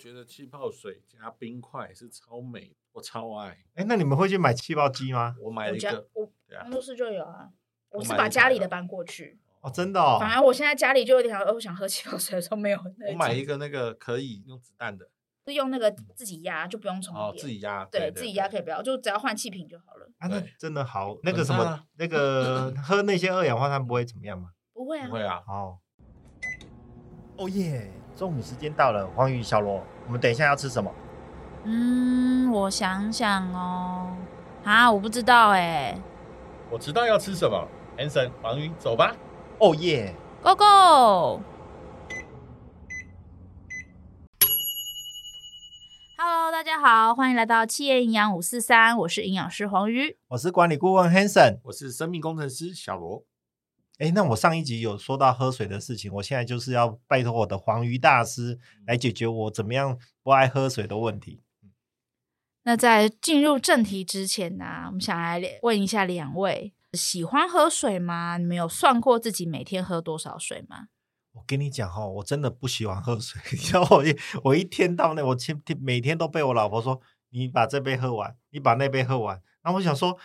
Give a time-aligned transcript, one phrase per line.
[0.00, 3.58] 觉得气泡水加冰块是超美，我超爱。
[3.74, 5.36] 哎，那你们会去买气泡机吗？
[5.42, 7.50] 我买了一个，我对啊，办公室就有啊。
[7.90, 9.38] 我是把家里的搬过去。
[9.60, 10.16] 哦，真的哦。
[10.18, 12.80] 反而我现在家里就有点想，我想喝气泡水的时候没有。
[13.10, 15.10] 我买一个那个可以用子弹的，
[15.44, 17.22] 是用那个自己压就不用充电。
[17.22, 20.10] 哦，自己压，对，自己压可以不要，就只要换气瓶就好了。
[20.16, 21.18] 啊，那真的好。
[21.24, 24.50] 那个什么，那个 喝那些二氧化碳不会怎么样吗？
[24.72, 25.42] 不会啊，不会啊。
[25.46, 25.78] 哦。
[27.36, 27.90] 哦耶！
[28.16, 30.92] 中午时间到了，黄鱼、小罗，我们等一下要吃什么？
[31.64, 34.14] 嗯，我想想哦。
[34.64, 35.98] 啊，我不知道哎。
[36.70, 37.66] 我知道要吃什么。
[37.96, 39.16] Hanson，黄鱼，走吧。
[39.58, 41.42] 哦耶，Go Go！Hello，
[46.52, 53.24] 大家好，欢迎来到企业营养五四三，我是营养师黄鱼，我是管理顾问 Hanson，我是生命工程师小罗。
[54.00, 61.42] 哎，那我上一集有说到喝水的事情，我现在就是要拜托我的黄鱼大师来解决我怎么样不爱喝水的问题。
[62.62, 66.72] 那在进入正题之前呢、啊，我们想来问一下两位。
[66.94, 68.38] 喜欢喝水吗？
[68.38, 70.86] 你们有算过自己每天喝多少水吗？
[71.32, 73.38] 我跟你讲哈，我真的不喜欢喝水。
[73.52, 76.98] 你知道我一我一天到那，我天天每天都被我老婆说
[77.30, 80.16] ：“你把这杯喝完，你把那杯喝完。”然后我想说，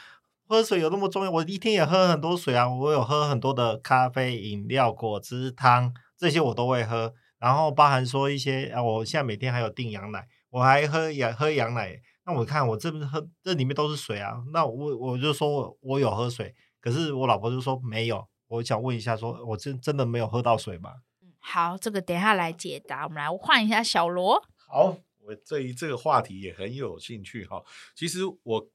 [0.48, 1.32] 喝水有那么重要？
[1.32, 7.14] 我一天也喝很多水啊，我有喝很多的咖啡、饮料、果汁、汤这些我都会喝。
[7.38, 12.00] 然后包含说一些啊，我现在每天还有订羊奶，我还喝羊喝羊奶。
[12.26, 18.26] 那我看我这不是喝这里面都是水啊，那我我就说我我有喝水，可是我老婆就说没有。
[18.48, 20.92] 我想问一下说，说我真真的没有喝到水吗？
[21.40, 23.04] 好，这个等一下来解答。
[23.04, 24.42] 我们来换一下小罗。
[24.68, 27.62] 好，我对于这个话题也很有兴趣哈。
[27.96, 28.68] 其实我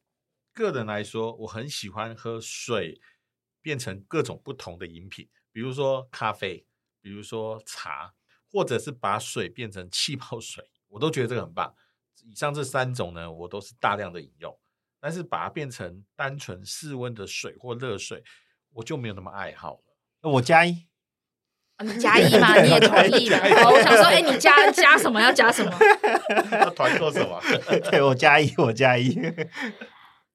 [0.60, 3.00] 个人来说，我很喜欢喝水
[3.62, 6.66] 变成各种不同的饮品，比如说咖啡，
[7.00, 8.12] 比如说茶，
[8.52, 11.74] 或者是把水变成气泡水，我都觉得这个很棒。
[12.24, 14.58] 以上这三种呢，我都是大量的饮用，
[15.00, 18.22] 但是把它变成单纯室温的水或热水，
[18.74, 20.30] 我就没有那么爱好了。
[20.30, 20.86] 我加一，
[21.82, 22.60] 你加一 吗？
[22.60, 23.38] 你也同意了？
[23.70, 25.18] 我想说，哎，你加加什么？
[25.22, 25.72] 要加什么？
[26.52, 27.40] 要团购什么？
[27.90, 29.18] 对，我加一，我加一。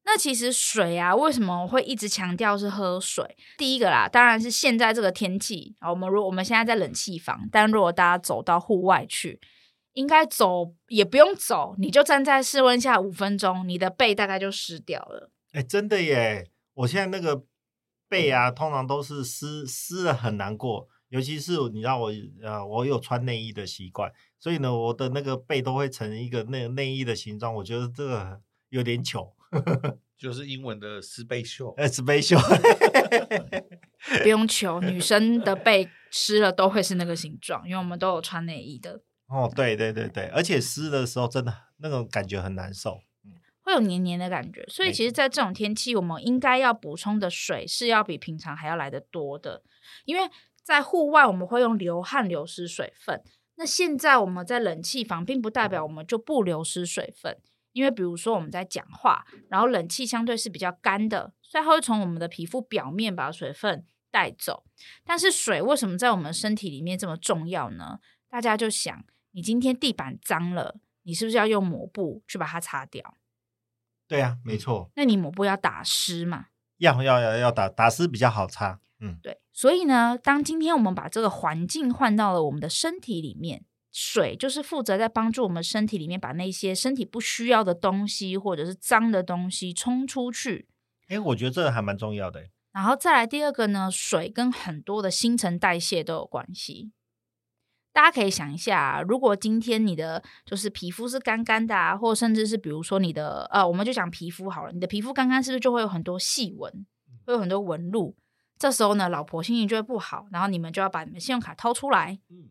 [0.06, 3.36] 那其实水啊，为什么我会一直强调是喝水？
[3.58, 9.40] 第一个啦，当然是现在这个天气啊，我们如我们现在在冷气房，但如果大家走到户外去。
[9.96, 15.32] 应该走也不用走，你就站在室温下五分钟，你的背大概就湿掉了。
[15.54, 16.50] 哎，真的耶！
[16.74, 17.46] 我现在那个
[18.10, 20.90] 背啊，通常都是湿湿的，很难过。
[21.08, 22.12] 尤其是你知道我
[22.44, 27.56] 呃，我有穿内衣的习惯，所以呢，我的那个背都会成一个那内衣的形状。
[27.56, 29.34] 我觉得这个有点糗，
[30.18, 31.74] 就是英文的湿背秀。
[31.78, 32.38] 哎，湿背秀，
[34.22, 39.02] 不用求，女生的背湿了都会是那个形状，因为我们都有穿内衣的。
[39.28, 43.00] 哦，对对对对，而且湿的时候真的那种感觉很难受，
[43.62, 44.64] 会有黏黏的感觉。
[44.68, 49.64] 所以其实，在这种天气，我们应该要补充的水是要比平常还要来的多的。
[50.06, 50.30] 因为
[50.64, 53.22] 在户外，我们会用流汗流失水分。
[53.58, 57.38] 那现在我们在冷气房，并不代表我们就不流失水分。
[57.76, 64.64] 因为比如说我们在讲话，然后冷气相对是比较干的，所以它会从我们的皮肤表面把水分带走。
[65.04, 68.00] 但是水为什么在我们身体里面这么重要呢？
[68.30, 69.06] 大家就想。
[69.32, 73.18] 你今天地板脏了，你是不是要用抹布去把它擦掉？
[74.08, 74.90] 对呀、啊，没错。
[74.96, 76.46] 那你抹布要打湿嘛？
[76.78, 78.80] 要要要要打打湿比较好擦。
[79.02, 79.42] 嗯，对。
[79.52, 83.66] 所以呢，当今天我们把这个环境换到了我们的身体里面，
[83.98, 90.68] 水就是负责在帮助我们身体里面把那些身体不需要的东西或者是脏的东西冲出去。
[91.08, 92.50] 哎，我觉得这个还蛮重要的。
[92.74, 96.92] 然后再来第二个呢，水跟很多的新陈代谢都有关系。
[97.94, 106.86] 大家可以想一下，如果今天你的就是皮肤是干干的啊，或甚至是比如说你的呃，我们就讲皮肤好了，你的皮肤干干是不是就会有很多细纹，
[107.26, 108.18] 会有很多纹路？
[108.60, 112.50] 这时候呢，老婆心情就会不好，然后你们就要把你们信用卡掏出来，嗯，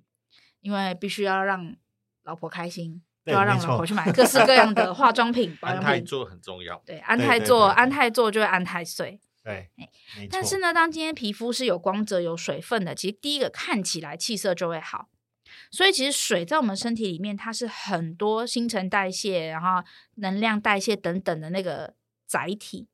[0.65, 1.77] 因为必须要让
[2.23, 5.87] 老婆开心，就要让老婆去买各式各样的化妆品、 保养品。
[5.87, 9.21] 安泰做很重要，对，安泰做，安泰做就会安泰岁。
[9.43, 9.71] 对，
[10.31, 15.11] 但是呢，当今天皮肤是有光泽、有水分的，其实第一个看起来气色就会好。
[15.71, 21.93] 所以其实水在我们身体里面，它是很多新陈代谢，然后能量代谢等等的那个
[22.27, 22.89] 载体，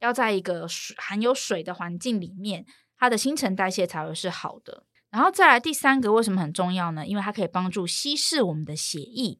[0.00, 2.66] 要在一个水含有水的环境里面，
[2.98, 4.84] 它的新陈代谢才会是好的。
[5.14, 7.06] 然后再来第三个，为什么很重要呢？
[7.06, 9.38] 因为它可以帮助稀释我们的血液。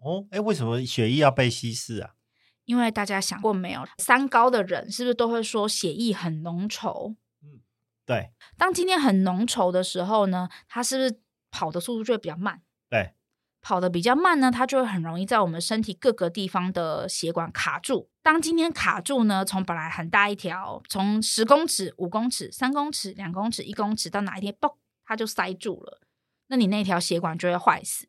[0.00, 2.12] 哦，哎，为什么血液要被稀释啊？
[2.64, 7.16] 因为大家想过没有，三高的人是不是都会说血液很浓稠？
[7.42, 7.60] 嗯，
[8.06, 8.30] 对。
[8.56, 11.20] 当今天很浓稠的时候呢，它是不是？
[11.52, 13.12] 跑的速度就会比较慢，对。
[13.60, 18.08] 跑得比较慢呢，它就会很容易在我们身体各个地方的血管卡住。
[18.22, 24.72] 当今天卡住呢，从本来很大一条，从十公尺、五公尺、三公尺、两公尺、一公尺，到哪一天，嘣，
[25.10, 26.00] 它就塞住了。
[26.46, 28.08] 那你那条血管就会坏死，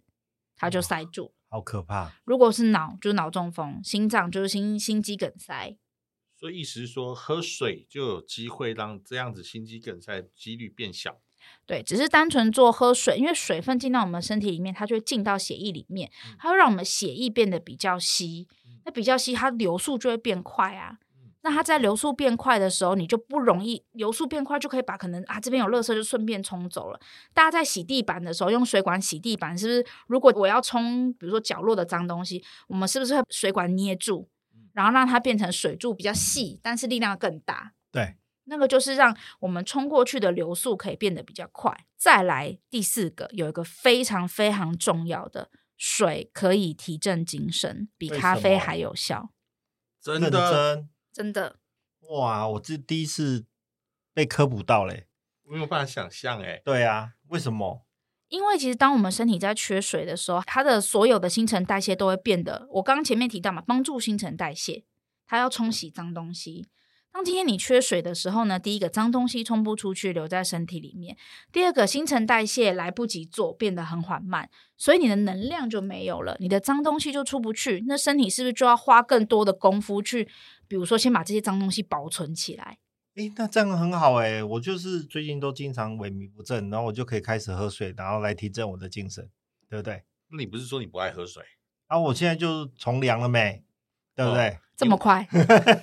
[0.55, 2.11] 它就塞住，好可怕。
[2.25, 5.75] 如果是脑，就是脑中风；心脏就是心心肌梗塞。
[6.37, 11.19] 所以意思是说，喝水就有机会让这样子心肌梗塞几率变小。
[11.65, 18.47] 对，只是单纯做喝水，因为水分进到我们身体里面，它就会进到血液里面，它会让我们血液变得比较稀。
[18.85, 20.99] 那比较稀，它流速就会变快啊。
[21.43, 26.99] 那它在流速变快的时候，你就不容易流速变快，就可以把可能啊这边有垃圾就顺便冲走了。
[27.33, 29.85] 大家在洗地板的时候，用水管洗地板，是不是？
[30.07, 34.29] 如果我要冲，比如说角落的脏东西，我们是不是会水管捏住？
[34.73, 37.73] 然后让它变成水柱比较细，但是力量更大。
[37.91, 38.15] 对，
[38.45, 41.85] 那个就是让我们冲过去的流速可以变得比较快。
[41.97, 49.31] 再来第四个，有一个非常非常重要的，水可以提振精神，比咖啡还有效。
[50.01, 51.59] 真的真真的
[52.09, 52.47] 哇！
[52.47, 53.45] 我这第一次
[54.13, 55.07] 被科普到嘞，
[55.43, 56.61] 我没有办法想象哎。
[56.65, 57.85] 对啊，为什么？
[58.29, 62.65] 因为其实当我们身体在缺水的时候，它的所有的新陈代谢都会变得。
[62.71, 64.85] 我刚刚前面提到嘛，帮助新陈代谢，
[65.27, 66.67] 它要冲洗脏东西。
[67.13, 71.13] 当今天你缺水的时候呢，第一个脏东西冲不出去，留在身体里面；
[71.51, 77.83] 第二个新陈代谢来不及做，变得很缓慢，所以你的能量就没有了，你的脏东西就出不去。
[77.85, 80.27] 那身体是不是就要花更多的功夫去，
[80.67, 82.77] 比如说先把这些脏东西保存起来？
[83.15, 89.29] 诶，那这样很好诶，我就是最近都经常萎靡不振，然后我就可以开始喝水，然后来提振我的精神，
[89.69, 90.03] 对不对？
[90.29, 91.43] 那你不是说你不爱喝水？
[91.87, 93.65] 啊，我现在就从良了没，
[94.15, 94.49] 对不对？
[94.49, 95.27] 哦，这么快？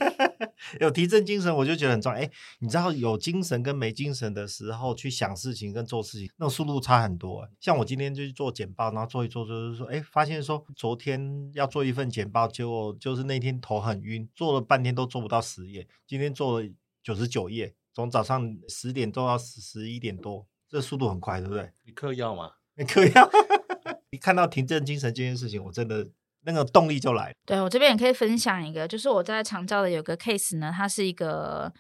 [0.80, 2.18] 有提振精神，我就觉得很重要。
[2.18, 7.48] 诶，你知道有精神跟没精神的时候去想事情跟做事情，那种速度差很多。
[7.60, 16.68] 像我今天就去做简报，然后做一做就是说，哎，发现说昨天要做一份简报，结果就是那天头很晕，做了半天都做不到十页，今天做了。
[17.00, 21.70] 九十九页，从早上十点做到十十一点多，这速度很快，对不对？
[21.86, 22.50] 你嗑药吗？
[22.76, 23.30] 你嗑药？
[24.12, 26.06] 你看到提振精神这件事情，我真的
[26.44, 27.34] 那个动力就来。
[27.46, 31.72] 对，我这边也可以分享一个，就是我在长照的有个 case 呢，他是一个。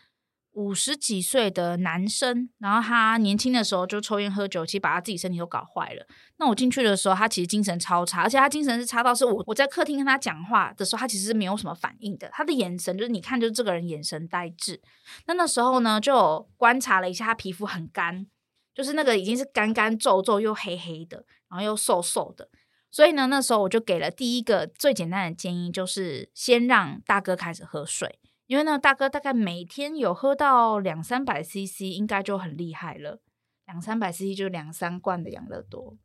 [0.52, 6.04] 五十几岁的男生，然后他年轻的时候就抽烟喝酒，其实把他自己身体都搞坏了。
[6.38, 12.28] 那我进去的时候，他其实精神超差，而且他精神是差到是我我在客厅跟他讲话的时候，他其实是没有什么反应的。
[12.32, 14.80] 他的眼神就是你看，就是这个人眼神呆滞。
[15.26, 18.26] 那那时候呢，就观察了一下，他皮肤很干，
[18.74, 22.48] 就是那个已经是干干皱皱又黑黑的，然后又瘦瘦的。
[22.90, 28.18] 所以呢，那时候我就给了第一个最简单的建议，就是先让大哥开始喝水。
[28.46, 33.20] 因为呢，大哥大概每天有喝到两三百 CC，应该就很厉害了。
[33.66, 35.98] 两三百 CC 就两三罐的养乐多。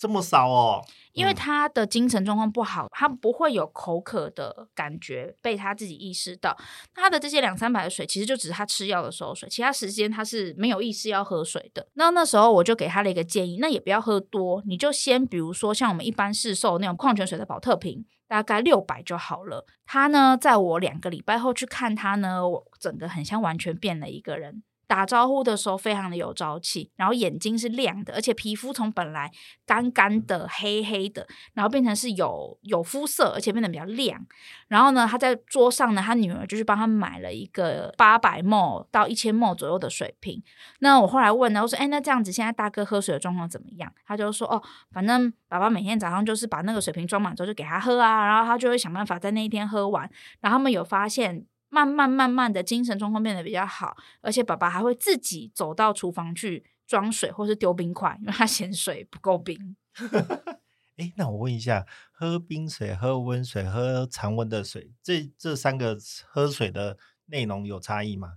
[0.00, 0.82] 这么少哦，
[1.12, 6.56] 因为他的精神状况不好，他不会有口渴的感觉，被他自己意识到。
[6.94, 11.86] 他的这些两三百的水，其实就只是他吃药的时候水，其他时间他是没有意识要喝水的。
[11.92, 19.66] 那那时候我就给他了一个建议，那也不要喝多，你就先比如说像我们一般市售那种矿泉水的宝特瓶，大概六百就好了。
[19.84, 24.62] 他呢，在我两个礼拜后去看他呢，我整个很像完全变了一个人。
[24.90, 29.30] 打招呼的时候非常的有朝气，然后眼睛是亮的，而且皮肤从本来
[29.64, 34.20] 干干的、黑黑的，然后变成是有有肤色，而且变得比较亮。
[34.66, 40.42] 然后呢，他在桌上呢，他女儿就去帮他买了一个八百 ml 到一千 ml 左右的水瓶。
[40.80, 44.60] 那我后来问呢，我说：“哎，那这样子现在大哥喝水的状况怎么样？”他就说：“哦，
[44.90, 50.10] 反正爸爸每天早上就是把那个水瓶装满之后就给他喝啊，然后他就会想办法在那一天喝完。
[50.40, 59.76] 然后他们有发现。”慢慢慢慢的精神状况变得比较好，而且爸爸还会自己走到厨房去装水或是丢冰块，因为他嫌水不够冰。
[60.98, 65.96] 哎，那我问一下，喝冰水、喝温水、喝常温的水，这这三个
[66.26, 68.34] 喝水的内容有差异吗？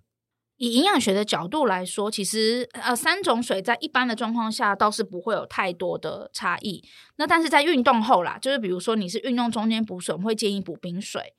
[0.58, 6.82] 以营养学的角度来说，其实呃三种水在一般的状况下倒是不会有太多的差异。
[7.18, 11.34] 那但是在运动后啦，就是比如说你是运动中间补水，我们会建议补冰水。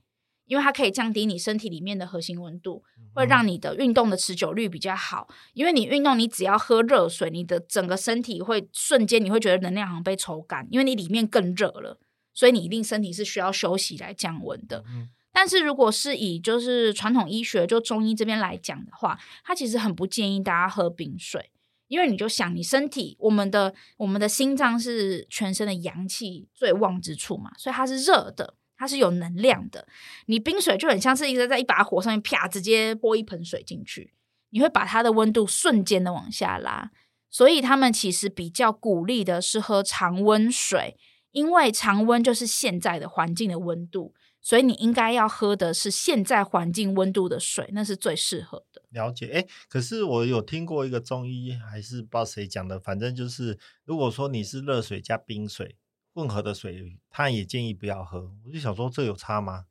[0.46, 2.84] 因为它可以降低你身体里面的核心温度，
[3.14, 5.28] 会让你的运动的持久率比较好。
[5.52, 11.98] 因为你运动，你只要喝热水，你的整个身体会瞬间你会觉得能量好像被抽干，因为你里面更热了，
[12.32, 14.84] 所以你一定身体是需要休息来降温的。
[15.32, 21.50] 但是如果是以就是传统医学就中医这边来讲的话，它其实很不建议大家喝冰水，
[21.88, 28.54] 因为你就想你身体，我们的我们的心脏是全身的阳气最旺之处嘛，所以它是热的。
[28.76, 29.86] 它是有能量的，
[30.26, 34.12] 你冰水就很像是一个在一把火上面啪直接泼一盆水进去，
[34.50, 36.90] 你会把它的温度瞬间的往下拉。
[37.30, 40.96] 所以他们其实比较鼓励的是喝常温水，
[41.32, 48.82] 因为常温就是现在的环境的温度，所以你应该要喝的是现在环境温度的水，那是最适合的。
[48.90, 55.74] 了解，哎，可是我有听过一个中医，还是不知道谁讲的，反正就是如果说你是热水加冰水
[56.14, 58.32] 混合的水，他也建议不要喝。
[58.46, 59.64] 我就想说，这有差吗？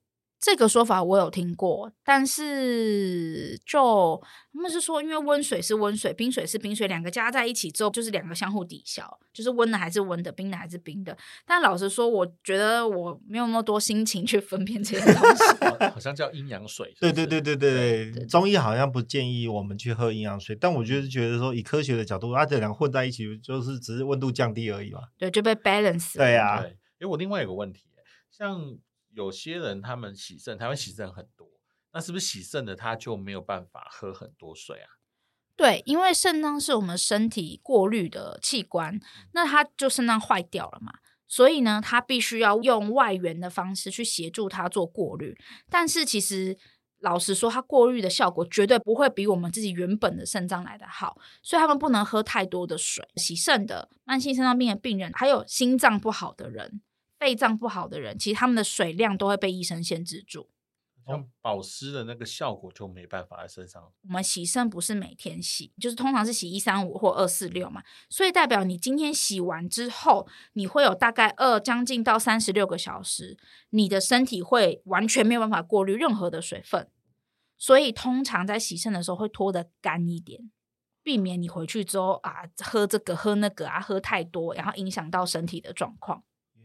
[0.45, 4.21] 这个说法我有听过，但是就
[4.51, 11.17] 他们是说，因为温水是温水，冰水是冰水，两个加在一起之后，就是两个相互抵消，就是温的还是温的，冰的还是冰的。
[11.45, 15.89] 但老实说，我觉得我没有那么多心情去分辨这些东西。
[15.93, 16.93] 好像叫阴阳水。
[16.99, 25.03] 对对对对对对，中医好像不建议我们去喝阴阳水，但我就是觉得说，以科学的角度，啊，这两个混在一起，就是只是温度降低而已嘛。
[25.17, 26.17] 对，就被 balance。
[26.17, 26.61] 对呀、啊。
[26.63, 27.85] 对，因为我另外有个问题，
[28.29, 28.75] 像。
[29.13, 31.47] 有些人他们洗肾，他们洗肾很多，
[31.93, 34.89] 那是不是洗肾的他就没有办法喝很多水啊？
[35.55, 38.99] 对，因为肾脏是我们身体过滤的器官，
[39.33, 40.93] 那它就肾脏坏掉了嘛，
[41.27, 45.37] 所以呢，它必须要用外源的方式去协助它做过滤。
[45.69, 46.57] 但是其实
[47.01, 53.07] 老实说，它过滤的效果绝对不会比我们自己原本的肾脏来的好，所以他们不能喝太多的水。
[53.17, 56.81] 洗肾的慢性肾脏病的病人，还有心脏不好的人。
[57.23, 60.49] 肺脏不好的人，其实他们的水量都会被医生限制住，
[61.07, 63.81] 像保湿的那个效果就没办法在身上。
[64.01, 73.37] 我们洗肾不是每天洗，就是通常是洗一三五或二四六嘛，所以代表你今天洗完之后，你会有大概二将近到三十六个小时，
[73.69, 76.89] 你的身体会完全没有办法过滤任何的水分，
[77.57, 80.51] 所以通常在洗肾的时候会拖得干一点，
[81.01, 86.21] 避免你回去之后啊喝这个喝那个啊喝太多，然后影响到身体的状况。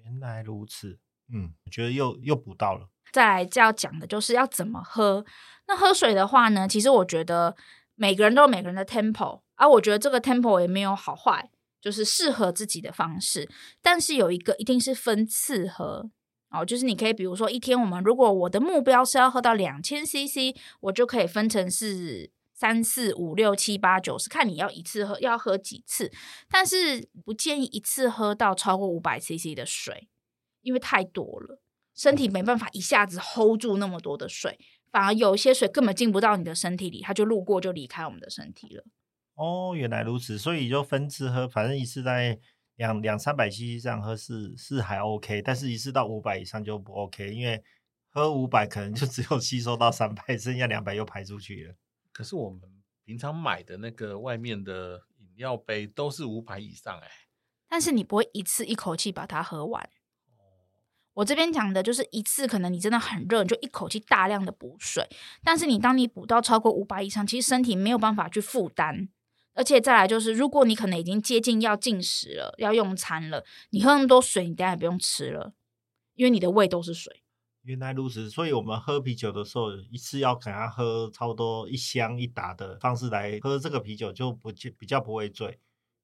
[0.09, 0.99] 原来如此，
[1.33, 2.89] 嗯，我觉得又又补到了。
[3.13, 5.25] 再来就要讲的就是要怎么喝。
[5.67, 7.55] 那喝水的话呢，其实我觉得
[7.95, 11.51] 每个人都有每个人的 tempo，而、啊、我觉得这个 tempo 也没有好坏，
[11.81, 13.49] 就是适合自己的方式。
[13.83, 16.11] 但是有一个一定是分次喝
[16.51, 22.31] 哦，就是你可以比如说一天，我们如果我的目标是要喝到两千 CC，我就可以分成是。
[22.59, 26.11] 三四五六七八九是看你要一次喝要喝几次，
[26.51, 30.09] 但是不建议一次喝到超过五百 CC 的水，
[30.63, 31.63] 因为太多了，
[31.95, 34.59] 身体没办法一下子 hold 住那么多的水，
[34.91, 38.85] 反而有一些水根本进不到你的身体里，它就路过就离开我们的身体了。
[39.37, 42.41] 哦，原来如此，所以就分次喝，反正一次在
[42.75, 47.63] 两两三百 CC 这样喝是是还 OK，但是一次到五百以上就不 OK，因为
[48.11, 51.75] 喝五百可能就只有吸收到三百，剩下两百又排出去了。
[52.19, 52.61] 可是我们
[53.05, 57.13] 平常买的那个外面的饮料杯都是五百以上哎、欸，
[57.69, 59.89] 但是你不会一次一口气把它喝完。
[61.15, 65.09] 我这边讲的就是一次，可能你真的很热，你就一口气大量的补水。
[65.45, 69.09] 但是你当你补到超过五百以上，其实身体没有办法去负担。
[69.55, 75.55] 而且再来就是，如果你可能已经接近要进食了，要用餐了，你喝那么多水，你当然也不用吃了，
[76.15, 77.23] 因为你的胃都是水。
[77.69, 85.61] 原来如此，所以我们喝啤酒的时候，一次要给他喝差不多一箱一打的方式来喝这个啤酒，就不比较不会醉，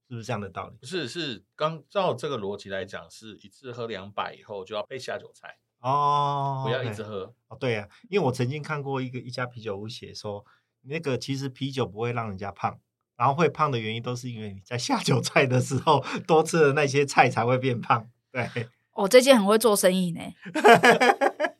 [0.06, 0.76] 是不是这样的道理？
[0.78, 7.34] 不是，是刚照这个逻辑来讲，是一次喝两百以后就要配下酒菜哦，不要一直喝。
[7.48, 10.44] 哦，对啊，因为我曾经看过一个一家啤酒屋写说，
[10.82, 12.78] 那个其实啤酒不会让人家胖，
[13.16, 18.06] 然后会胖的原因都是因为你在下酒菜的时候多吃了那些菜才会变胖。
[18.30, 20.20] 对，哦，这件很会做生意呢。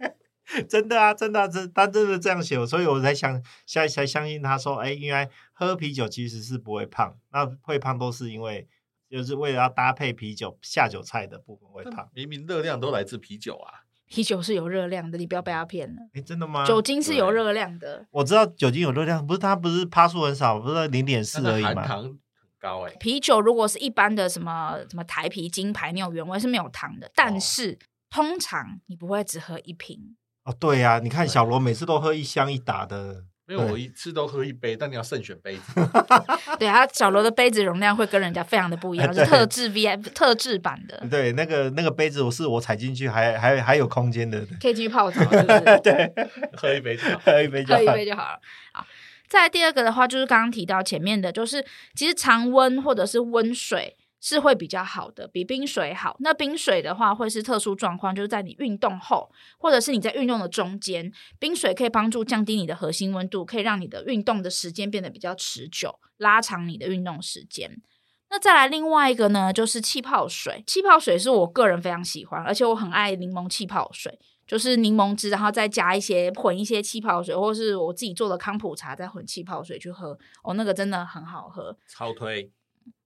[0.63, 8.67] 真的啊，真的、啊，真他真的这样写，所以我才想，才才相信他说，哎，因为喝啤酒其实是不会胖，那会胖都是因为
[9.11, 12.09] 就是为了要搭配啤酒下酒菜的部分会胖。
[12.15, 16.03] 明明热量都来自啤酒啊，啤酒是有热量的，你不要被他骗了。
[16.15, 16.65] 哎，真的吗？
[16.65, 21.75] 酒精是有热量的，我知道酒精有热量，不是它不是趴数很少，不是零点四而已吗？
[21.75, 22.19] 含糖很
[22.59, 22.97] 高哎、欸。
[22.99, 27.79] 啤酒如果是一般的什么什么台啤、金牌那种原味是没有糖的，但是、哦、
[28.11, 30.17] 通常你不会只喝一瓶。
[30.45, 35.73] 哦，对呀、啊，你看小罗每次都喝一箱一打的，没有我一次都喝一杯，但你要慎选杯子。
[36.59, 41.03] 对啊，小罗的杯子容量会跟人家非常的不一样，是特制 VIP 特制版的。
[41.11, 45.81] 对，那个那个杯子我是我踩进去还还还有空间的，可以进去泡澡， 是不是？
[45.83, 46.13] 对，
[46.57, 48.41] 喝一杯就好，喝一杯就好，喝一杯就好了。
[48.73, 48.87] 好，
[49.27, 53.97] 再来第二个的话，就是刚刚提到前面的，就是其实常温或者是温水。
[54.27, 56.17] 是会比较好的，比冰水好。
[56.21, 67.83] 那冰水的话，会是特殊状况，就是在你运动后，或者是你在运动的中间，冰水可以帮助降低你的核心温度，可以让你的运动的时间变得比较持久，拉长你的运动时间。
[68.31, 70.65] 那再来另外一个呢，就是气泡水。
[70.67, 80.19] 气泡水是我个人非常喜欢，而且我很爱柠檬气泡水，就是柠檬汁，然后再加一些混一些气泡水，或是我自己做的康普茶，再混气泡水去喝。
[80.43, 82.51] 哦，那个真的很好喝，超推，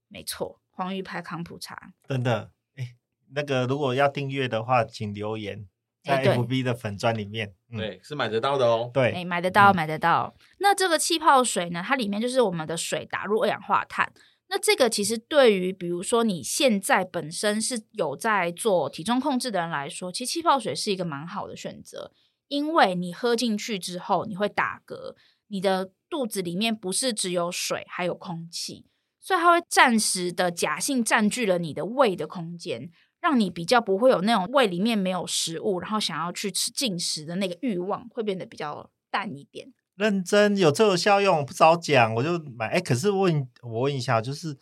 [0.08, 0.60] 没错。
[0.70, 2.94] 黄玉牌康普茶，真的，哎，
[3.34, 5.66] 那个如果要订阅的话，请留言
[6.04, 7.54] 在 FB 的粉砖里面。
[7.72, 8.90] 欸、对、嗯，是买得到的哦。
[8.94, 10.34] 对，哎，买得到，买得到。
[10.38, 11.82] 嗯、那这个气泡水呢？
[11.84, 14.12] 它里面就是我们的水打入二氧化碳。
[14.50, 22.12] 那这个其实对于比如说你现在本身是有在做体重控制的人来说，其实气泡水是一个蛮好的选择，
[22.46, 25.14] 因为你喝进去之后你会打嗝，
[25.48, 28.86] 你的肚子里面不是只有水，还有空气，
[29.20, 39.72] 所以它会暂时的假性占据了你的胃的空间，让你比较不会有那种胃里面没有食物，然后想要去吃进食的那个欲望，会变得比较淡一点。
[39.96, 42.68] 认真有这个效用，不早讲我就买。
[42.68, 44.56] 哎，可是问我问一下，就是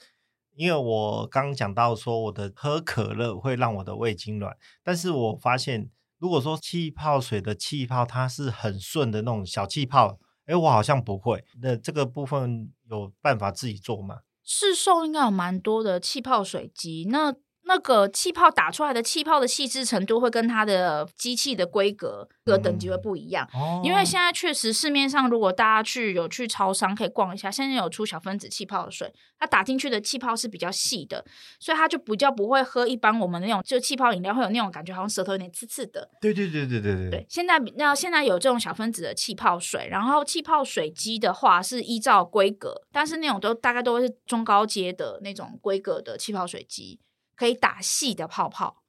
[0.54, 11.44] 因为我刚讲到说，我的喝可乐会让我的胃痉挛，但是我发现，如果说气泡水的气泡它是很顺的那种小气泡，哎，我好像不会。
[11.60, 14.20] 那这个部分有办法自己做吗？
[14.47, 17.35] 市售应该有蛮多的气泡水机，那。
[17.66, 31.25] 那个气泡打出来的气泡的细致程度会跟它的机器的规格和等级会不一样，嗯哦、因为现在确实市面上如果大家去有去超商可以逛一下，现在有出小分子气泡的水，它打进去的气泡是比较细的，
[31.58, 36.08] 所以它就比较不会喝一般我们那种就气泡饮料会有那种感觉，好像舌头有点刺刺的。
[36.20, 37.11] 对对对对对对。
[37.11, 47.00] 对，现在那现在有这种小分子的气泡水，然后气泡水机的话是依照规格，但是那种都大概都会是中高阶的那种规格的气泡水机。
[47.37, 48.83] 可以打细的泡泡，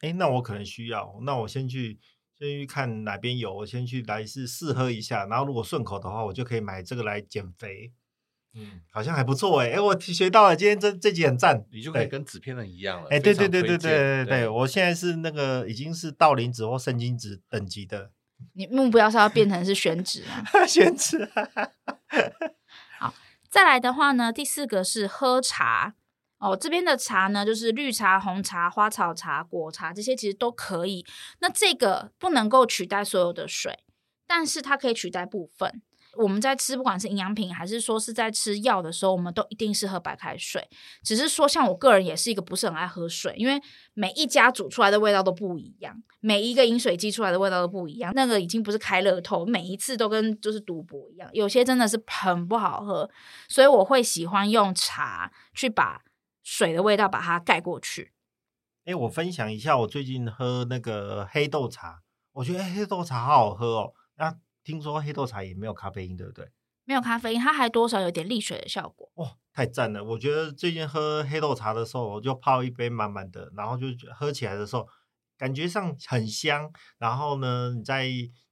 [0.00, 2.00] 哎，那我可能需要，那我先去
[2.36, 7.92] 先去看哪边有，我先去来试试喝一下，然后如果顺口的话，我就可以买这个来减肥。
[8.54, 13.08] 嗯，好像还不错哎，哎，我学到了，今天这这集很赞，你就可以跟纸片人一样了。
[13.08, 18.10] 哎，对对对对对对对，我现在是那个已经是道林子或圣经子等级的，
[18.52, 20.44] 你目标是要变成是宣纸啊？
[20.68, 21.26] 宣纸。
[23.00, 23.14] 好，
[23.48, 25.94] 再来的话呢，第四个是喝茶。
[26.42, 31.06] 哦，这边的茶呢，就是绿茶、红茶、花草茶、果茶这些其实都可以。
[31.38, 33.78] 那这个不能够取代所有的水，
[34.26, 35.80] 但是它可以取代部分。
[36.16, 40.68] 我们在吃不管是营养品还是说是在吃药的时候，我们都一定是喝白开水。
[41.04, 43.62] 只是说，像我个人也是一个不是很爱喝水，因为
[43.94, 48.12] 每一家煮出来的味道都不一样，每一个饮水机出来的味道都不一样。
[48.16, 53.08] 那个已经不是开乐透，每一次都跟就是赌博一样，有些真的是很不好喝。
[53.48, 56.02] 所以我会喜欢用茶去把。
[56.42, 58.12] 水的味道把它盖过去。
[58.84, 62.02] 哎，我分享一下，我最近喝那个黑豆茶，
[62.32, 63.94] 我觉得黑豆茶好好喝哦。
[64.16, 66.50] 那听说黑豆茶也没有咖啡因，对不对？
[66.84, 69.08] 没有咖啡因，它还多少有点利水的效果。
[69.14, 70.02] 哇，太赞了！
[70.02, 74.88] 我觉得最近喝黑豆茶的时候，我就泡一杯满满的，然后就喝起来的时候，
[75.38, 76.72] 感觉上很香。
[76.98, 78.08] 然后呢，你在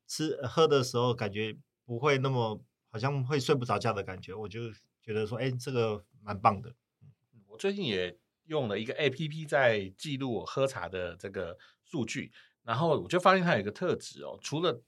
[0.07, 4.33] 吃喝的时候，感觉不会那么好像会睡不着觉的感觉。
[4.33, 4.70] 我就
[5.03, 6.72] 觉得说，哎，这个蛮棒的。
[7.61, 14.83] 最近也用了一个 APP 在记录我喝茶的这个数据，然后我就发现它有一个特质哦，除了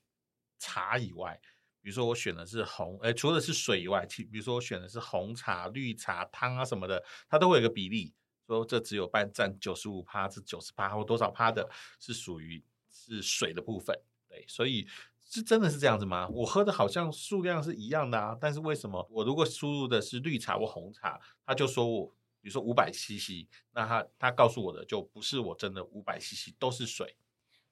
[0.59, 1.39] 茶以外，
[1.83, 8.15] 比如说我选的是红，哎，除了是水以外，其比如说我选的是红茶、绿茶汤啊什么的，它都会有一个比例，
[8.47, 11.69] 说这只有半占九十五趴，至九十趴或多少趴的，
[12.01, 13.95] 是属于是水的部分。
[14.31, 14.89] 对，所以
[15.29, 16.27] 是真的是这样子吗？
[16.31, 22.15] 我喝的好像数量是一样的啊，但是为什么我如果输入的是绿茶或红茶，他就说我。
[22.43, 27.17] 比如说五百 CC，那他他告诉我的就不是我真的五百 CC 都是水，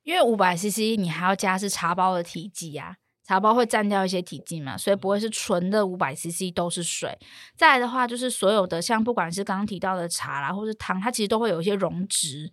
[0.05, 7.19] 因为五百 CC 你还要加是茶包的体积呀、啊，茶包会占掉一些体积嘛，所以不会是纯的五百 CC 都是水。
[7.57, 12.53] 再来的话，就是所有的像不管是刚刚提到的茶啦，或是糖，它其实都会有一些溶质、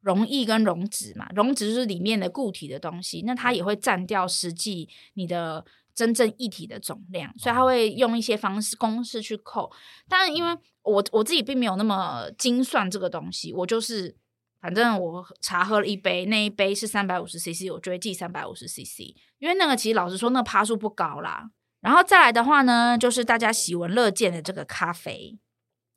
[0.00, 5.66] 溶液跟溶脂嘛，溶脂是里面的固体的东西，那它也会占掉实际你的。
[6.00, 9.70] 真正一体的总量，所以他会用一些方式公式去扣。
[10.08, 14.16] 当然，因为我我自己并没有那么精算这个东西，我就是
[14.62, 19.14] 反正我茶喝了一杯，那一杯是三百五十 CC，我就会记三百五十 CC。
[19.40, 21.50] 因为那个其实老实说，那个趴数不高啦。
[21.82, 25.38] 然后再来的话呢，就是大家喜闻乐见的这个咖啡。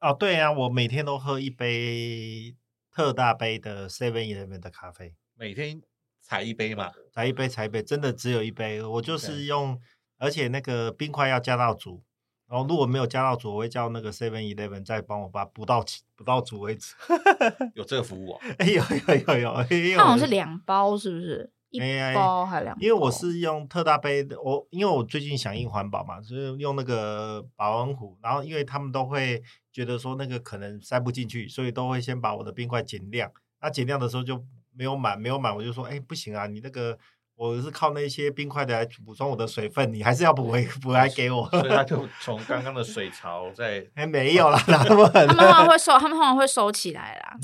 [0.01, 2.53] 哦，对啊，我每天都喝一杯
[2.93, 5.81] 特大杯的 Seven Eleven 的咖啡，每天。
[6.25, 8.81] 才一杯嘛，才一杯，才一杯，真的只有一杯。
[8.81, 9.77] 我就是用，
[10.23, 12.01] 而且那个冰块要加到足。
[12.47, 15.83] 然后如果没有加到足，我会叫那个 Seven Eleven 再帮我把补到
[16.15, 16.93] 补到足为止。
[17.73, 18.45] 有这个服务啊？
[18.59, 18.83] 哎有
[19.25, 21.51] 有有有，它好像是两包，是不是？
[21.71, 21.79] 一
[22.13, 22.81] 包还两包？
[22.81, 28.17] 因为我是用特大杯的，我因为我最近响应环保嘛，所以用那个保温壶。
[28.21, 33.31] 然后因为他们都会觉得说那个可能塞不进去，所以都会先把我的冰块减量。
[33.61, 34.45] 那减量的时候就。
[34.75, 36.97] 没有满，没有满，我就说，哎，不行啊，你那个
[37.35, 41.47] 我是靠那些冰块的来补充我的水分，你还是要补回补来给我。
[41.49, 47.37] 所以他 就从刚刚的水槽在，哎，没有啦，他们他们通常会收，他们通常会收起来啦。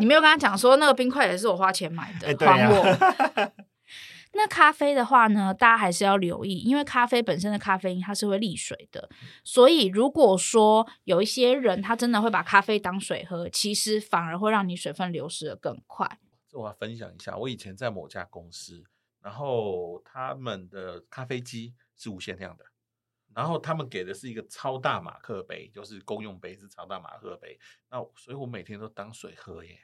[0.00, 3.52] 你没有跟他讲说那个冰块也是我花钱买的，还、欸、我。
[4.34, 9.08] 那咖啡的话呢，大家还是要留意，因为咖啡本身的咖啡因它是会利水的，
[9.42, 16.18] 所以如果说有一些人他真的会把咖啡当水喝，其实反而会让你水分流失的更快。
[16.46, 18.84] 这我要分享一下，我以前在某家公司，
[19.28, 22.64] 然后他们的咖啡机是无限量的，
[23.34, 27.60] 然后他们给的是一个超大马克杯，就是公用杯是超大马克杯，
[27.90, 29.80] 那所以我每天都当水喝耶。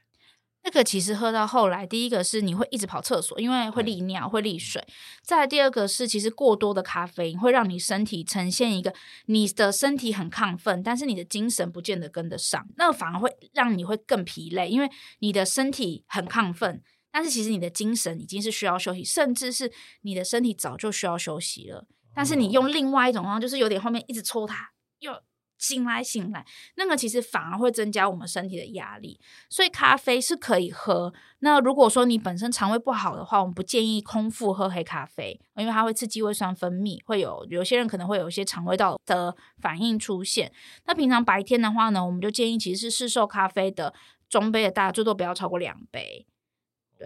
[0.62, 4.82] 那个其实喝到后来，第一个是你会一直跑厕所，因为会利尿、会利水。
[5.20, 8.94] 再来第二个是，其实过多的咖啡因会让你身体呈现一个
[9.26, 16.82] 你的身体很亢奋，但是你的精神不见得跟得上，那反而会让你会更疲累，因为你的身体很亢奋，
[17.14, 25.22] 但是其实你的精神已经是需要休息，甚至是你的身体早就需要休息了，但是你用另外一种方式，就是有点后面一直抽它又。
[25.56, 26.44] 醒来，醒来，
[26.76, 31.14] 那个其实反而会增加我们身体的压力，所以咖啡是可以喝。
[31.38, 40.52] 那如果说你本身肠胃不好的话，我们不建议空腹喝黑咖啡，因为它会刺激胃酸分泌，会有有些人可能会有一些肠胃道的反应出现。
[40.86, 43.94] 那平常白天的话呢，我们就建议其实是市售咖啡的
[44.28, 46.26] 中杯的大，最多不要超过两杯。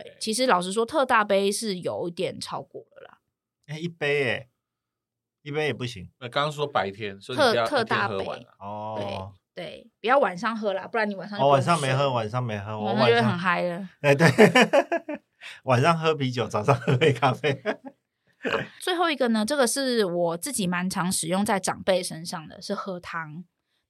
[0.03, 3.19] 对，其实老实说，特大杯是有一点超过了啦。
[3.67, 4.49] 哎，一杯哎。
[5.43, 6.11] 一杯也不行。
[6.19, 13.89] 那刚刚说白天，所以特特大杯哦，对对，不要晚上喝啦，不然你晚上哦晚上没喝，晚上没喝，我晚上很嗨了。
[14.01, 14.29] 哎对，
[15.65, 17.63] 晚上喝啤酒，早上喝杯咖啡。
[18.83, 23.45] 最后一个呢，这个是我自己蛮常使用在长辈身上的，是喝汤。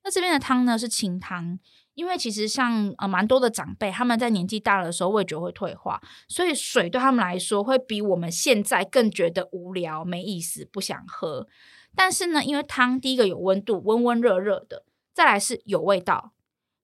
[0.04, 1.58] 那这边的汤呢是清汤。
[1.98, 11.48] 因为其实像呃蛮多的长辈，他们在年纪大的时候味觉会退化，所以水对他们来说会比我们现在更觉得无聊、没意思、不想喝。
[11.96, 16.34] 但是呢，因为汤第一个有温度，温温热热的，再来是有味道。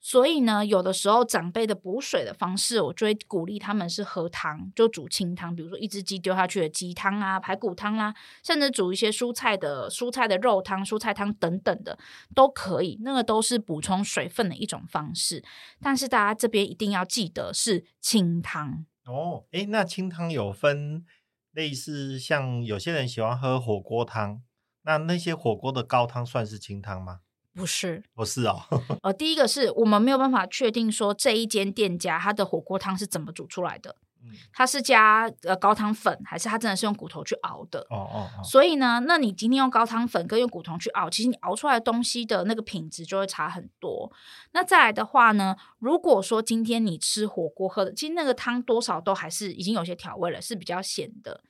[0.06, 8.14] 所以呢，有的时候长辈的补水的方式，我就会鼓励他们是喝汤，就煮清汤，比如说一只鸡丢下去的鸡汤啊、排骨汤啦、啊，
[8.44, 11.98] 甚至煮一些蔬菜的蔬菜的肉汤、蔬菜汤等等的
[12.34, 12.98] 都可以。
[13.00, 15.42] 那个都是补充水分的一种方式。
[15.80, 19.46] 但是大家这边一定要记得是清汤哦。
[19.52, 21.06] 诶，那清汤有分
[21.52, 24.42] 类似像有些人喜欢喝火锅汤，
[24.82, 27.20] 那那些火锅的高汤算是清汤吗？
[27.54, 28.60] 不是，不是哦。
[29.02, 37.86] 呃，第一个是我们没有办法确定说这一间店家它的火锅汤是怎么煮出来的，嗯，它是加呃高汤粉，还是它真的是用骨头去熬的？
[37.90, 38.42] 哦哦哦。
[38.42, 44.10] 所以呢，那你今天用高汤粉跟用骨头去熬，其实你熬出来的东西的那个品质就会差很多。
[44.52, 51.42] 那再来的话呢，如果说今天你吃火锅喝的，其实那个汤多少都还是已经有些调味了，是比较咸的。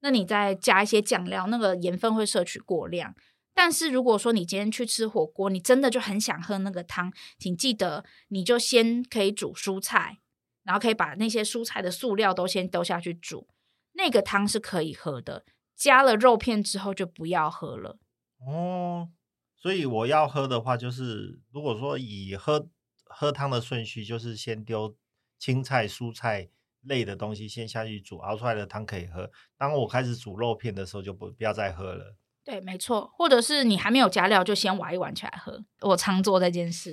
[0.00, 3.14] 那你再加一些酱料，那个盐分会摄取过量。
[3.54, 10.18] 但是如果说你今天去吃火锅，你真的就很想喝那个汤，请记得你就先可以煮蔬菜，
[10.64, 13.46] 然后可以把那些蔬菜的素料都先丢下去煮，
[13.92, 15.44] 那个汤是可以喝的。
[15.76, 17.98] 加了肉片之后就不要喝了。
[18.46, 19.10] 哦，
[19.56, 22.68] 所以我要喝的话，就是如果说以喝
[23.04, 24.96] 喝汤的顺序，就是先丢
[25.38, 26.48] 青菜、蔬菜
[26.82, 29.30] 类的东西先下去煮，熬出来的汤可以喝。
[29.58, 32.16] 当我开始煮肉片的时候，就不不要再喝了。
[32.44, 35.64] 对，没错，或者是你还没有加料，就先挖一碗起来喝。
[35.80, 36.92] 我常做这件事。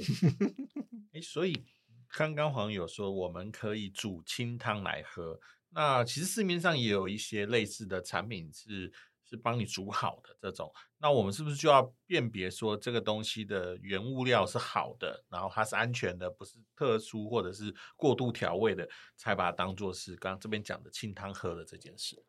[1.14, 1.66] 诶，所以
[2.12, 5.40] 刚刚黄友说我们可以煮清汤来喝，
[5.72, 10.72] 那其实市面上也有一些类似的产品是是帮你煮好的这种。
[11.00, 22.24] 那我们是不是就要辨别说这个东西的原物料是好的，然后它是安全的，不是特殊或者是过度调味的，才把它当做是刚刚这边讲的清汤喝的这件事？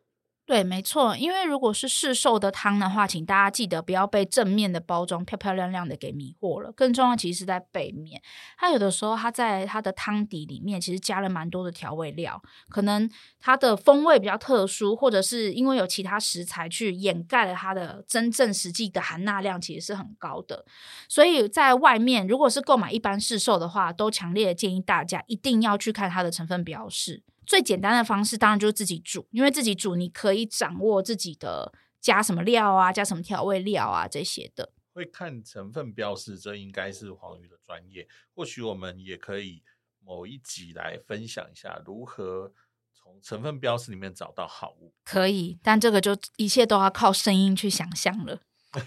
[0.51, 6.73] 对，没错，因为如果是市售的汤的话，请大家记得不要被正面的包装漂漂亮亮的给迷惑了。
[6.73, 8.21] 更重要，其实是在背面。
[8.59, 13.09] 它有的时候，它在它的汤底里面，其实加了蛮多的调味料，可能
[13.39, 20.65] 它的风味比较特殊，或者是因为有其他食材去掩盖了它的真正实际的含钠量，其实是很高的。
[21.09, 27.23] 所以在外面，如果是购买一般市售的话，都强烈建议大家一定要去看它的成分标示。
[27.51, 34.73] 最简单的方式当然就是自己煮，因为自己煮你可以掌握自己的加什么料啊，加什么调味料啊这些的。
[34.93, 38.07] 会看成分标示，这应该是黄鱼的专业。
[38.37, 39.65] 或许我们也可以
[39.99, 42.53] 某一集来分享一下如何
[42.95, 44.95] 从成分标示里面找到好物。
[45.05, 48.41] 可以，但这个就一切都要靠声音去想象了，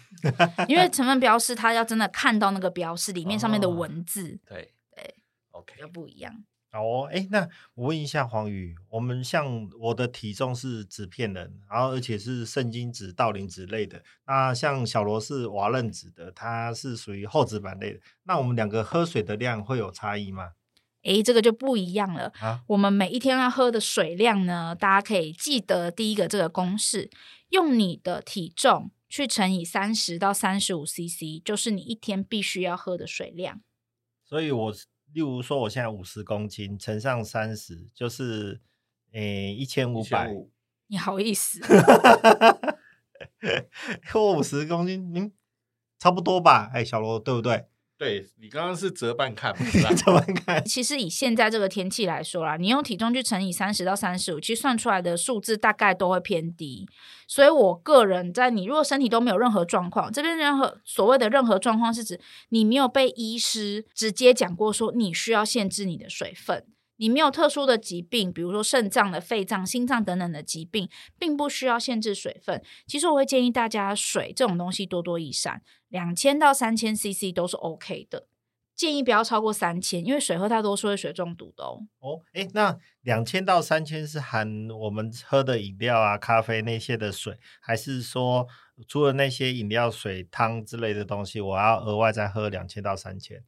[0.69, 5.15] 因为成分标示它要真的看到那个标示里面上面的文字，哦、对对
[5.51, 6.45] ，OK，又不一样。
[6.73, 14.03] 哦，哎，那我问一下黄宇，我们像我的体重是纸片人，然后而且是圣经纸、道林纸类的。
[14.25, 17.99] 那像小罗是瓦楞纸的，它是属于厚纸板类的。
[18.23, 20.53] 那我们两个喝水的量会有差异吗？
[21.03, 22.31] 哎，这个就不一样了。
[22.39, 27.11] 啊，我们每一天要喝的水量呢，大家可以记得第一个这个公式，
[27.49, 33.61] 用你的体重去乘以三十到三十五 CC，就是你一天必须要喝的水量。
[34.25, 34.73] 所以我。
[35.13, 38.59] 例如说，我现在五十公斤乘上三十，就是
[39.11, 40.33] 诶一千五百。
[40.87, 41.59] 你好意思？
[44.13, 45.31] 我五十公斤，嗯，
[45.99, 46.69] 差不多吧？
[46.73, 47.67] 哎，小罗，对不对？
[48.03, 49.55] 对，你刚刚是折半看，
[49.95, 50.65] 折半看。
[50.65, 56.85] 其实以现在这个天气来说啦，你用体重去乘以三十到三十五，其实算出来的数字大概都会偏低。
[57.27, 66.65] 所以我个人在你如果身体都没有任何状况，这边任何所谓的任何状况是指你没有被医师直接讲过说你需要限制你的水分。
[66.97, 72.63] 你没有特殊的疾病，比如说肾脏的、肺脏、心脏等等的疾病，并不需要限制水分。
[72.85, 78.27] 其实我会建议大家，水这种东西多多益善，两千到三千 CC 都是 OK 的。
[78.75, 81.79] 建议不要超过三千，因为水喝太多是会水中毒的哦。
[82.53, 88.47] 那两千到三千是含我们喝的饮料啊、咖啡那些的水，还是说
[88.87, 93.43] 除了那些饮料、水、汤之类的东西，我要额外再喝两千到三千？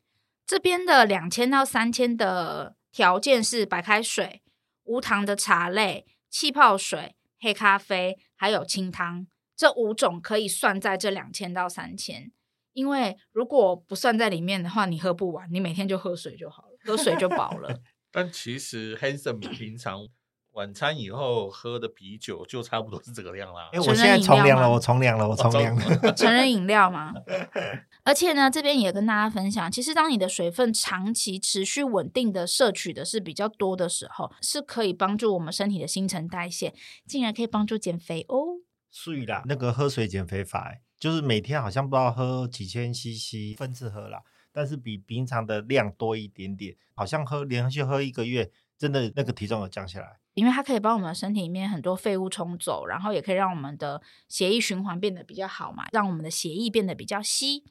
[0.45, 2.75] 这边的两千到三千的。
[2.95, 4.41] 条件是白开水、
[4.86, 12.31] 无糖的茶类、气泡水、黑咖啡，还有清汤，这五种可以算在这两千到三千。
[12.71, 17.81] 因为如果不算在里面的话，你喝不完，你每天就喝水就好了，喝水就饱了。
[18.10, 20.08] 但其实 Handsome 平常
[20.55, 23.69] 晚餐以后喝的啤酒就差不多是这个量啦。
[23.73, 26.13] 哎，我现在从良了，我从良了，我从良了。
[26.13, 27.13] 成人饮料吗？
[28.05, 36.73] 而且呢，这边也跟大家分享，其实当你的水分长期持续稳定的摄取的是比较多的时候，是可以帮助我们身体的新陈代谢，
[37.05, 38.61] 竟然可以帮助减肥哦。
[38.89, 44.21] 是啦，那个喝水减肥法，就是每天好像不知道喝几千 CC 分次喝啦，
[44.53, 50.19] 但是比平常的量多一点点，好像喝连续喝一个月，真的那个体重有降下来。
[50.36, 57.63] 因为它可以帮我们身体里面很多废物冲走，然后也可以让我们的血液循环变得比较好嘛，让我们的血液变得比较稀。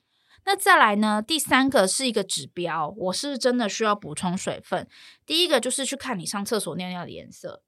[0.46, 1.22] 那再来呢？
[1.22, 4.86] 第三个是一个指标，我是真的需要补充水分。
[5.24, 7.62] 第一个就是去看你上厕所尿尿的颜色，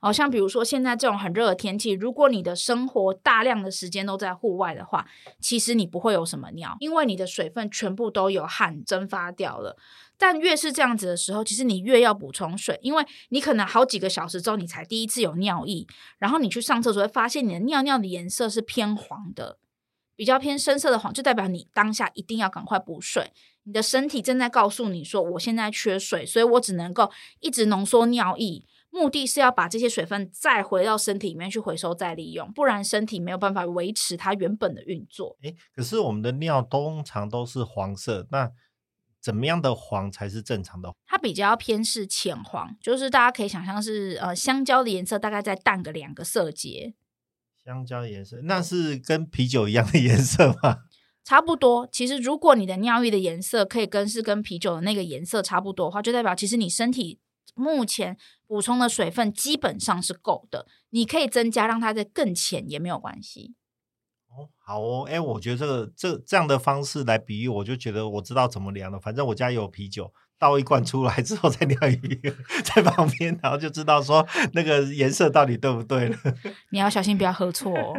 [0.00, 5.06] 好像比如说现在这种很热的天气，如果你的生活大量的时间都在户外的话，
[5.40, 9.76] 其实你不会有什么尿，因为你的水分全部都有汗蒸发掉了。
[10.16, 15.86] 但越是这样子的时候，其实你越要补充水，因为你可能好几个小时之后你才第一次有尿意，
[16.18, 19.58] 然后你去上厕所会发现你的尿尿的颜色是偏黄的。
[20.16, 23.32] 比较偏深色的黄，就代表你当下一定要赶快补水。
[23.62, 27.10] 你的身体正在告诉你说，我现在缺水，所以我只能够
[27.40, 35.36] 一直浓缩尿液，目的是要把这些水分再回到身体里面去回收再利用，不然身体没有办法维持它原本的运作。
[35.42, 38.50] 诶，可是我们的尿通常都是黄色，那
[39.20, 40.94] 怎么样的黄才是正常的？
[41.06, 46.94] 它比较偏是浅黄，就是大家可以想象是呃香蕉的颜色，大概再淡个两个色阶。
[47.62, 50.78] 香蕉颜色，那是跟啤酒一样的颜色吗？
[51.22, 51.86] 差不多。
[51.92, 57.20] 其实，如果你的尿液的颜色可以跟是跟啤酒的那个颜色差不多的话，就代表其实你身体
[57.60, 60.66] 目前补充的水分基本上是够的。
[60.88, 63.54] 你可以增加，让它再更浅也没有关系。
[64.28, 68.98] 哦，好哦，哎，我觉得这个这这样的方式来比喻，我就觉得我知道怎么量了。
[68.98, 70.12] 反正我家有啤酒。
[70.40, 76.16] 倒一罐出来之后再尿一个在旁边，然后就知道说那个颜色到底对不对了。
[76.72, 77.92] 你要小心，不要喝错哦。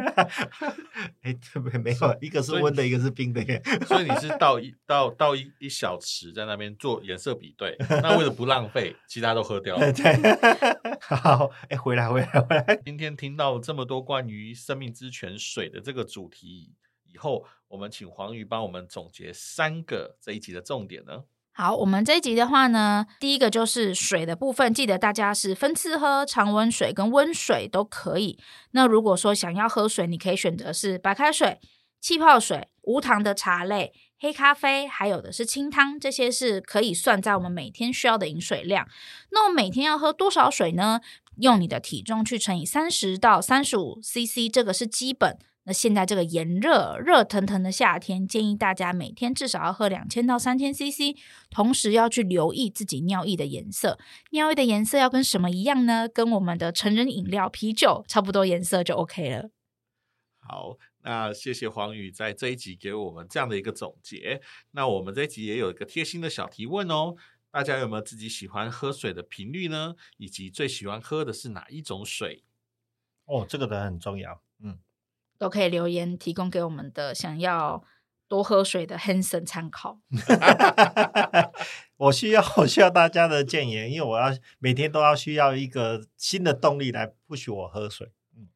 [1.22, 1.78] 哎，对不对？
[1.78, 3.62] 没有，一个是温的，一个是冰的耶。
[3.86, 7.76] 所以你是倒一倒倒一一小匙在那边做颜色比对。
[7.88, 9.92] 那为了不浪费，其他都喝掉了。
[9.92, 12.80] 对，好，哎，回来，回来，回来。
[12.84, 16.72] 今天听到这么多关于生命之泉水的这个主题
[17.04, 21.22] 以后，我们请黄鱼帮我们总结三个这一集的重点呢。
[21.54, 28.38] 好，我们这一集的话呢，第一个就是水的部分，记得大家是分次喝，常温水跟温水都可以。
[28.70, 31.60] 那如果说想要喝水，你可以选择是白开水、
[32.00, 38.88] 气泡水、无糖的茶类、黑咖啡，还有的是清汤，这些是可以算在我们每天需要的饮水量。
[39.30, 41.00] 那我每天要喝多少水呢？
[41.36, 45.38] 用你的体重去乘以三十到三十五 CC，这个是基本。
[45.64, 51.16] 那现在这个炎热、热腾腾的夏天，建议大家每天至少要喝两千到三千 CC，
[51.50, 53.98] 同时要去留意自己尿液的颜色。
[54.30, 56.08] 尿液的颜色要跟什么一样呢？
[56.08, 59.50] 跟我们的成人饮料啤酒差不多颜色就 OK 了。
[60.40, 64.42] 好，那谢谢黄宇在这一集给我们这样的一个总结。
[64.72, 67.14] 那我们这一集也有一个贴心的小提问哦。
[67.52, 69.94] 大家有没有自己喜欢喝水的频率呢？
[70.16, 72.42] 以及最喜欢喝的是哪一种水？
[73.26, 74.78] 哦，这个的很重要，嗯，
[75.42, 77.82] 都可以留言提供给我们的想要
[78.28, 79.98] 多喝水的 Hanson 参考。
[81.98, 84.28] 我需要我需要大家的建言，因为我要
[84.60, 88.12] 每天都要需要一个新的动力来 push 我喝水。
[88.36, 88.46] 嗯，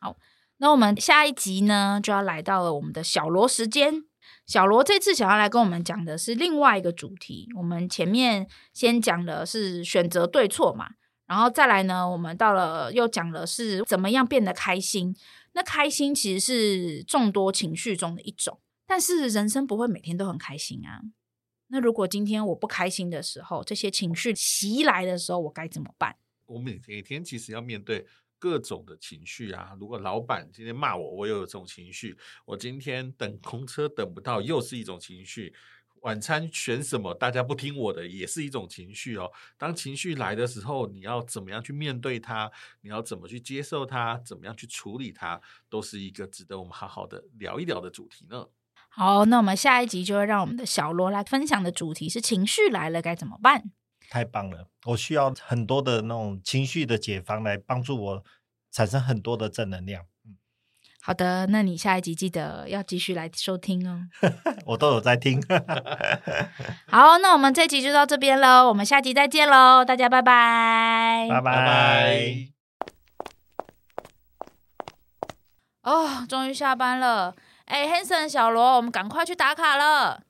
[0.00, 0.16] 好，
[0.58, 4.04] 那我们下一集呢就要来到了我们的小罗时间。
[4.46, 7.48] 小罗这次想要来跟我们讲的是另外一个主题。
[7.56, 10.90] 我们前面先讲的是选择对错嘛，
[11.26, 15.16] 然后再来呢，我们到了又讲了是怎么样变得开心。
[15.58, 21.02] 那开心其实是众多情绪中的一种，但是人生不会每天都很开心啊。
[21.66, 26.16] 那如果今天我不开心的时候，这些情绪袭来的时候，我该怎么办？
[26.46, 28.06] 我每每天其实要面对
[28.38, 29.76] 各种的情绪啊。
[29.80, 32.12] 如果老板今天骂我，我又有这种情绪；
[32.46, 35.52] 我今天等公车等不到，又是一种情绪；
[36.02, 39.30] 晚餐选什么，大家不听我的，也是一种情绪哦。
[39.56, 42.50] 当情绪来的时候，你要怎么样去面对它？
[42.82, 44.18] 你要怎么去接受它？
[44.24, 45.40] 怎么样去处理它？
[45.68, 48.46] 都是一个值得我们好好的聊一聊的主题呢。
[48.88, 53.70] 好，那我们下一集就会让我们的小罗来分享的主题是情绪来了该怎么办？
[54.10, 58.24] 太棒了，我需要很多的那种情绪的解方来帮助我
[58.70, 60.06] 产生很多的正能量。
[61.08, 64.02] 嗯，好的，那你下一集记得要继续来收听哦。
[64.66, 65.42] 我都有在听。
[66.86, 72.48] 好，那我们这集就到这边喽，我们下集再见喽，大家拜拜，拜拜。
[75.82, 77.34] 哦，终于下班了。
[77.64, 80.20] 哎，Hanson 小罗，我们赶快去打卡了。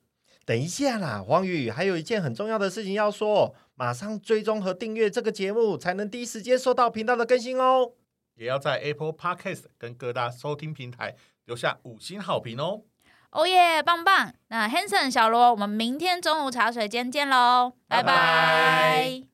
[0.45, 7.91] 等一下啦，黄宇，还有一件很重要的事情要说，马上追踪和订阅这个节目，才能第一时间收到频道的更新哦。
[8.39, 12.83] 也要在 Apple Podcast 跟各大收听平台留下五星好评哦。
[13.31, 14.33] 哦耶，棒棒！
[14.47, 18.07] 那 Hanson 小罗，我们明天中午茶水间见喽，拜拜。
[18.07, 19.28] 拜拜。